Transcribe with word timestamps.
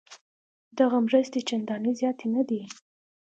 دغه 0.79 0.97
مرستې 1.07 1.39
چندانې 1.49 1.91
زیاتې 1.99 2.25
نه 2.35 2.41
دي. 2.49 2.61